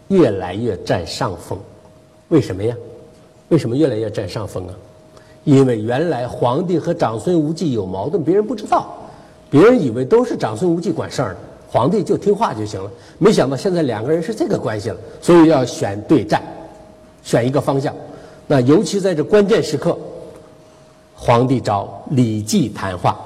[0.08, 1.58] 越来越占上风。
[2.30, 2.76] 为什么呀？
[3.50, 4.74] 为什么越来越占上风啊？
[5.44, 8.96] 因为原来皇帝和长孙无忌有矛盾，别人不知道，
[9.50, 11.36] 别人以为都是长孙无忌管事儿。
[11.68, 16.44] 皇帝就听话就行了，没想到现在两个人是这个关系了，所以要选对战，
[17.24, 17.96] 选一个方向。
[18.48, 19.98] 那尤其在这关键时刻，
[21.16, 23.18] 皇帝找李绩谈话。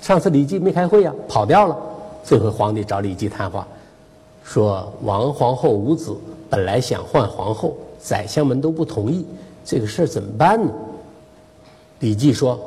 [0.00, 1.76] 上次李绩没开会呀，跑掉了。
[2.24, 3.66] 这回皇帝找李绩谈话，
[4.44, 6.14] 说王皇后无子，
[6.50, 9.24] 本来想换皇后，宰相们都不同意，
[9.64, 10.70] 这个事儿怎么办呢？
[12.00, 12.60] 李绩说：“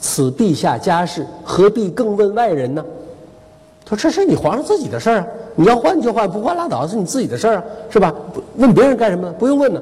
[0.00, 2.84] 此陛下家事，何必更问外人呢？”
[3.84, 8.12] 他说：“这是你皇上自己的事儿啊，你要换就换，不换拉倒，是你自己的事儿啊，是吧？
[8.56, 9.32] 问别人干什么呢？
[9.38, 9.80] 不用问呢。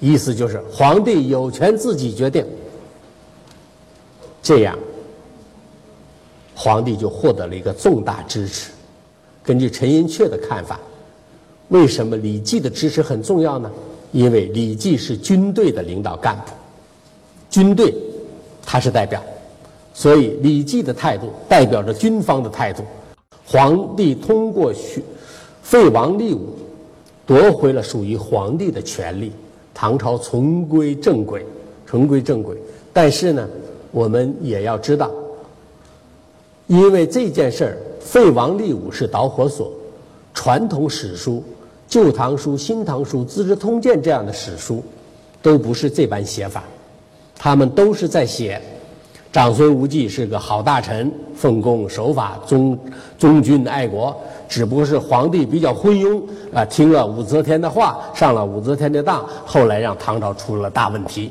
[0.00, 2.44] 意思就是皇帝有权自己决定。
[4.42, 4.76] 这样，
[6.54, 8.72] 皇帝就获得了一个重大支持。
[9.42, 10.80] 根据陈寅恪的看法，
[11.68, 13.70] 为什么李绩的支持很重要呢？
[14.12, 16.52] 因为李绩是军队的领导干部，
[17.48, 17.94] 军队
[18.66, 19.22] 他是代表。”
[19.92, 22.82] 所以，李绩的态度代表着军方的态度。
[23.44, 24.72] 皇帝通过
[25.62, 26.56] 废王立武，
[27.26, 29.32] 夺回了属于皇帝的权利，
[29.80, 31.42] 唐朝重归正轨，
[31.86, 32.54] 重归正轨。
[32.92, 33.48] 但是呢，
[33.92, 35.10] 我们也要知道，
[36.66, 39.72] 因为这件事儿，废王立武是导火索。
[40.34, 41.36] 传统史书
[41.88, 44.84] 《旧唐书》《新唐书》《资治通鉴》这样的史书，
[45.40, 46.62] 都不是这般写法，
[47.34, 48.60] 他们都是在写。
[49.32, 52.78] 长孙无忌是个好大臣，奉公守法，忠
[53.18, 54.14] 忠君爱国。
[54.50, 56.20] 只不过是皇帝比较昏庸
[56.52, 61.30] 啊，听了武则天的话，上了武则天的当，后来让唐朝出了大问题。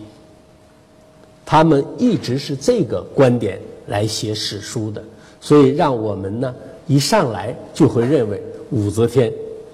[1.45, 5.03] 他们一直是这个观点来写史书的，
[5.41, 6.55] 所以让我们呢
[6.87, 9.31] 一上来就会认为武则天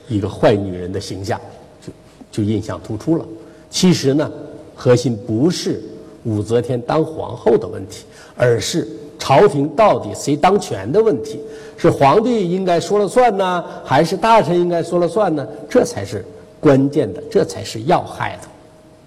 [0.08, 1.40] 一个坏女人的形象
[1.86, 1.94] 就
[2.32, 3.24] 就印象突出了。
[3.70, 4.30] 其实呢，
[4.76, 5.80] 核心不是。
[6.24, 8.04] 武则天当皇后的问题，
[8.36, 8.88] 而是
[9.20, 11.40] 朝廷到底谁当权的问题，
[11.78, 15.48] 是皇帝应该说了算呢，还是大臣应该说了算呢？
[15.70, 16.26] 这才是
[16.60, 18.48] 关键的，这才是要害的，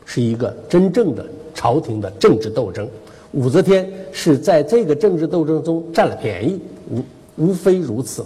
[0.05, 2.89] 是一个真正的朝廷的政治斗争。
[3.33, 8.25] 武则天是在这个政治斗争中占了便宜，无无非如此。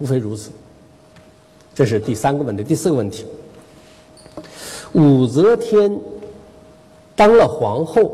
[0.00, 0.50] 无非如此。
[1.72, 3.24] 这是第三个问题，第四个问题。
[4.92, 5.96] 武则天
[7.14, 8.12] 当了皇后，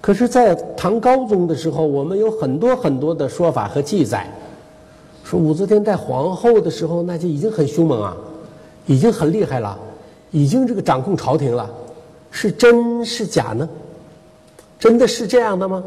[0.00, 4.26] 可是，在唐高宗的时候，我们有很多很多的说法和记载，
[5.28, 8.16] 说武则天在皇后的时候，那就已经很凶猛啊，
[8.86, 9.76] 已经很厉害了，
[10.30, 11.68] 已经这个掌控朝廷了，
[12.30, 13.68] 是真是假呢？
[14.78, 15.82] 真的是这样的吗？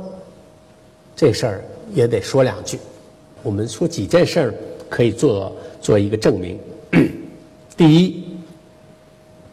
[1.15, 2.78] 这事儿也得说两句。
[3.41, 4.54] 我们说几件事儿
[4.89, 5.49] 可以做
[5.80, 6.60] 做一个证明。
[7.78, 8.25] 第一。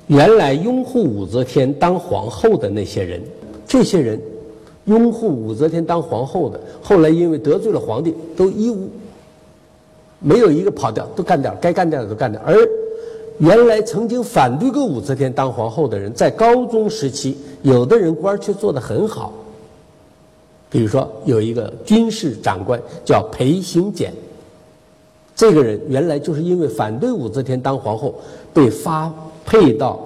[0.09, 3.20] 原来拥护武则天当皇后的那些人，
[3.66, 4.20] 这些人
[4.85, 8.88] 拥护武则天当皇后的，后来因为得罪了皇帝，都一无
[10.27, 12.41] 没有一个跑掉，都干掉，该干掉的都干掉。
[12.45, 12.57] 而
[13.39, 19.33] 原来曾经反对过武则天当皇后的人，在高中时期，有的人官却做得很好。
[20.69, 24.12] 比如说，有一个军事长官叫裴行俭，
[25.37, 28.15] 这个人原来就是因为反对武则天当皇后，
[28.53, 29.12] 被发。
[29.49, 30.05] 配到，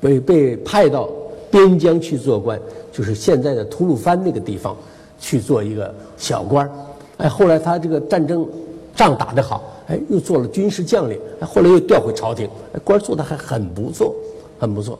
[0.00, 1.08] 被被派到
[1.50, 2.56] 边疆去做官，
[2.92, 4.76] 就是现在的吐鲁番那个地方
[5.18, 6.70] 去做一个小官
[7.16, 8.46] 哎，后来他这个战争
[8.96, 11.16] 仗打得好，哎，又做了军事将领。
[11.40, 12.48] 哎，后来又调回朝廷，
[12.82, 14.14] 官做的还很不错，
[14.58, 14.98] 很不错。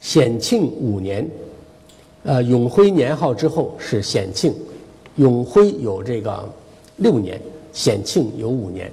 [0.00, 1.26] 显庆五年，
[2.24, 4.52] 呃，永徽年号之后是显庆，
[5.16, 6.46] 永徽有这个
[6.96, 7.40] 六年，
[7.72, 8.92] 显庆有五年。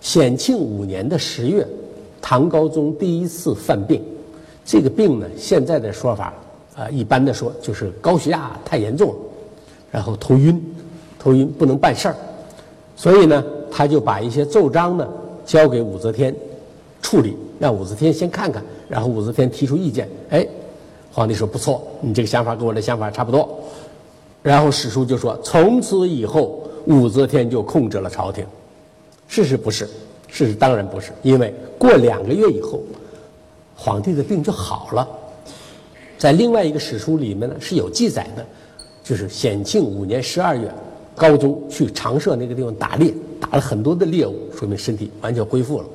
[0.00, 1.66] 显庆五年的十月。
[2.20, 4.02] 唐高宗第一次犯病，
[4.64, 6.34] 这个病呢，现在的说法
[6.74, 9.16] 啊，一般的说就是高血压太严重了，
[9.92, 10.62] 然后头晕，
[11.18, 12.16] 头晕不能办事儿，
[12.96, 13.42] 所以呢，
[13.78, 15.08] 他就把一些奏章呢
[15.46, 16.34] 交给武则天
[17.00, 20.44] 处理，让武则天先看看，然后武则天提出意见，哎，
[21.12, 23.48] 皇帝说不错，你这个想法跟我的想法差不多，
[24.42, 28.44] 然后史书就说从此以后武则天就控制了朝廷，
[29.28, 29.88] 事实不是。
[30.26, 32.82] 事实当然不是，因为过两个月以后，
[33.76, 35.08] 皇帝的病就好了。
[36.18, 38.44] 在另外一个史书里面呢是有记载的，
[39.04, 40.68] 就是显庆五年十二月，
[41.14, 45.86] 高宗去长社那个地方打猎，打了很多的猎物，说明身体完全恢复了。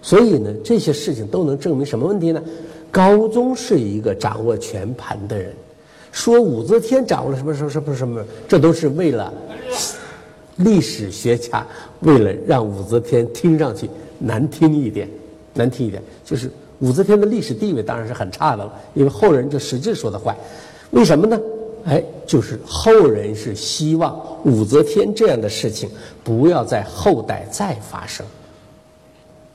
[0.00, 2.42] 所以呢，这些事情都能证明什么问题呢？
[2.90, 5.52] 高宗是一个掌握全盘的人，
[6.10, 9.32] 说武则天掌握了什么什么什么什么，这都是为了。
[10.56, 11.64] 历史学家
[12.00, 15.08] 为了让武则天听上去难听一点，
[15.54, 20.36] 难听一点，就是武则天的历史地位当然是很差的了，因为后人就使劲说她坏。
[20.90, 21.40] 为什么呢？
[21.88, 25.88] 哎，就是后人是希望武则天这样的事情
[26.22, 28.24] 不要在后代再发生。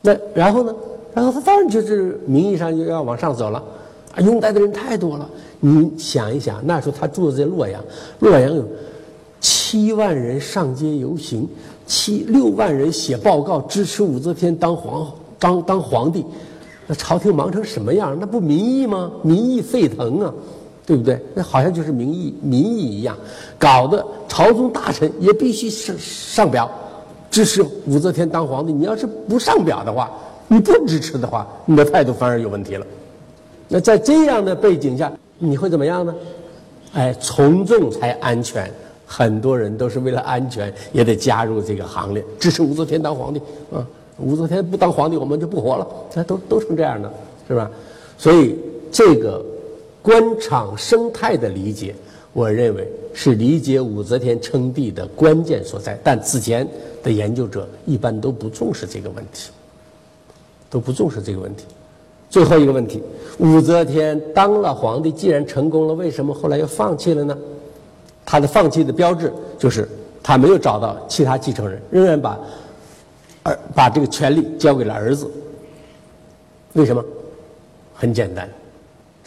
[0.01, 0.75] 那然后呢？
[1.13, 3.63] 然后他当然就是名义上就要往上走了，
[4.15, 5.29] 啊，拥戴的人太多了。
[5.59, 7.83] 你想一想，那时候他住在洛阳，
[8.19, 8.65] 洛阳有。
[9.39, 11.45] 七万人上街游行，
[11.85, 16.23] 七六万人写报告支持武则天当皇当当皇帝，
[16.87, 18.17] 那朝廷忙成什么样？
[18.17, 19.11] 那不民意吗？
[19.21, 20.33] 民意沸腾啊，
[20.85, 21.19] 对不对？
[21.33, 23.17] 那好像就是民意民意一样，
[23.57, 26.69] 搞得朝中大臣也必须上上表
[27.31, 28.73] 支持武则天当皇帝。
[28.73, 30.11] 你要是不上表的话，
[30.47, 32.85] 你不支持的话，你的态度反而有问题了。
[33.67, 36.13] 那在这样的背景下，你会怎么样呢？
[36.93, 38.71] 哎，从众才安全。
[39.05, 43.39] 很多人都是为了安全，也得加入这个行列，支持武则天当皇帝
[43.71, 43.85] 啊！
[44.17, 45.87] 武则天不当皇帝，我们就不活了。
[46.09, 47.11] 这都都成这样的，
[47.47, 47.69] 是吧？
[48.17, 48.57] 所以
[48.91, 49.45] 这个
[50.03, 51.95] 官场生态的理解，
[52.33, 55.97] 我认为是理解武则天称帝的关键所在。
[56.03, 56.67] 但此前
[57.01, 59.49] 的研究者一般都不重视这个问题，
[60.69, 61.63] 都不重视这个问题。
[62.29, 63.01] 最后一个问题：
[63.37, 67.37] 武则天当了皇帝，既然成功了，为什么后来又放弃了呢？
[68.25, 69.87] 他的放弃的标志就是
[70.21, 72.37] 他没有找到其他继承人，仍然把
[73.43, 75.31] 儿把这个权力交给了儿子。
[76.73, 77.01] 为什么？
[77.93, 78.49] 很简单，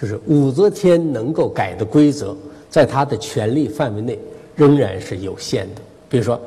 [0.00, 2.36] 就是武则天能够改的规则，
[2.68, 4.18] 在她的权力范围内
[4.54, 5.80] 仍然是有限的。
[6.08, 6.40] 比如说，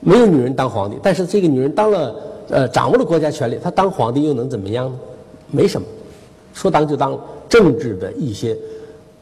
[0.00, 2.16] 没有女人当皇帝，但是这个女人当了
[2.48, 4.98] 呃掌握了国家权力，她当皇帝又能怎么样呢？
[5.50, 5.86] 没什么，
[6.52, 7.20] 说当就当了。
[7.48, 8.56] 政治的一些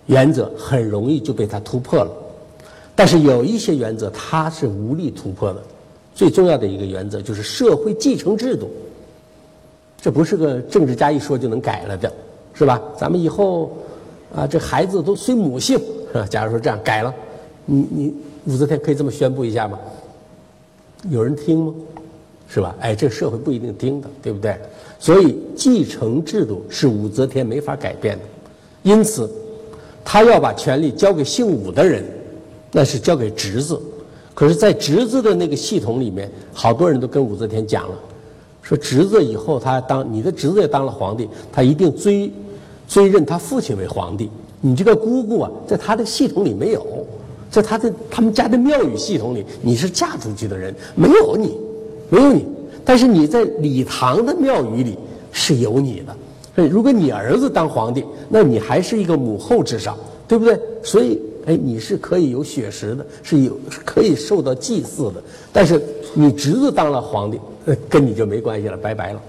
[0.06, 2.10] 原则很容易就被她突破了。
[2.96, 5.62] 但是有一些原则，她是无力突破的。
[6.14, 8.70] 最重要的一个原则就是社会继承制度，
[10.00, 12.12] 这不是个政治家一说就能改了的，
[12.54, 12.80] 是吧？
[12.96, 13.72] 咱们以后
[14.34, 15.78] 啊，这孩子都随母姓，
[16.12, 16.26] 是吧？
[16.30, 17.12] 假如说这样改了，
[17.66, 18.14] 你你
[18.46, 19.78] 武则天可以这么宣布一下吗？
[21.10, 21.74] 有人听吗？
[22.48, 22.74] 是吧？
[22.80, 24.56] 哎，这社会不一定听的，对不对？
[24.98, 28.24] 所以继承制度是武则天没法改变的，
[28.82, 29.30] 因此，
[30.04, 32.02] 他要把权力交给姓武的人。
[32.76, 33.80] 那是交给侄子，
[34.34, 37.94] 可是，在侄子的那个系统里面，好多人都跟武则天讲了，
[38.62, 42.28] 说侄子以后他当你的侄子也当了皇帝，他一定追
[42.94, 44.30] 追认他父亲为皇帝。
[44.60, 46.86] 你这个姑姑啊，在他的系统里没有，
[47.50, 51.58] 在他的他们家的庙宇系统里，你是嫁出去的人，没有你，
[52.08, 52.46] 没有你。
[52.84, 54.96] 但是你在李唐的庙宇里
[55.32, 56.16] 是有你的。
[56.54, 60.56] 所以，如果你儿子当皇帝，那你还是一个母后之上，对不对？
[60.84, 61.20] 所以。
[61.46, 65.22] 哎，你是可以有血食的，是有可以受到祭祀的。
[65.52, 65.78] 但是
[66.14, 67.38] 你侄子当了皇帝，
[67.86, 69.20] 跟你就没关系了，拜拜了。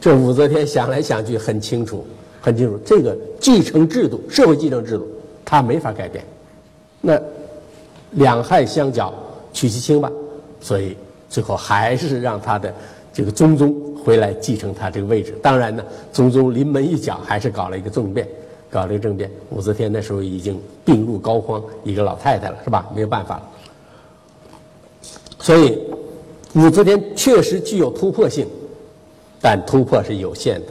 [0.00, 2.02] 这武则天想来想去很清楚，
[2.40, 5.06] 很清楚，这个继承制度，社会继承制度，
[5.44, 6.24] 他没法改变。
[7.00, 7.20] 那
[8.12, 9.12] 两害相较，
[9.52, 10.10] 取其轻吧。
[10.60, 10.96] 所以
[11.28, 12.72] 最后还是让他的
[13.12, 13.74] 这个宗宗
[14.04, 15.34] 回来继承他这个位置。
[15.42, 18.26] 当然呢，宗宗临门一脚，还是搞了一个政变。
[18.70, 22.86] 搞了一个政变，武则天那时候已经病入膏肓，一个老太太了，是吧？
[22.94, 23.48] 没有办法了。
[25.38, 25.78] 所以，
[26.54, 28.46] 武则天确实具有突破性，
[29.40, 30.66] 但突破是有限的，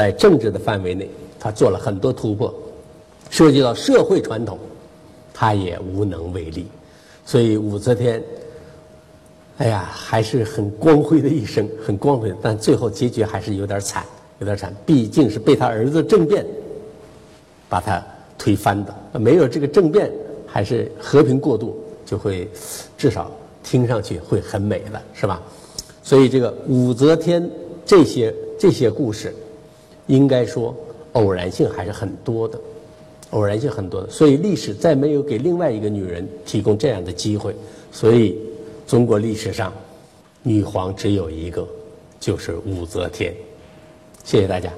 [0.00, 2.54] 在政治的范围内，他做了很多突破，
[3.28, 4.58] 涉及到社会传统，
[5.34, 6.66] 他也无能为力。
[7.26, 8.24] 所以，武则天，
[9.58, 14.02] 哎呀，还是很光辉的一生，很光辉，但最后结局还是有点惨，
[14.38, 14.74] 有点惨。
[14.86, 16.46] 毕竟是被他儿子政变。
[17.68, 18.02] 把他
[18.38, 20.10] 推翻的，没有这个政变，
[20.46, 22.48] 还是和平过渡，就会
[22.96, 23.30] 至少
[23.62, 25.42] 听上去会很美了，是吧？
[26.02, 27.46] 所以这个武则天
[27.84, 29.34] 这些这些故事，
[30.10, 30.74] 应该说
[31.12, 32.60] 偶然性还是很多的，
[33.30, 34.10] 偶然性很多的。
[34.10, 37.54] 所以历史再没有给另外一个女人提供这样的机会，
[37.92, 38.36] 所以
[38.88, 39.72] 中国历史上
[40.42, 41.66] 女皇只有一个，
[42.18, 43.32] 就是武则天。
[44.24, 44.70] 谢谢大家。